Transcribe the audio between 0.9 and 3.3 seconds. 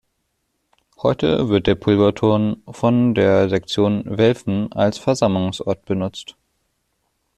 Heute wird der Pulverturm von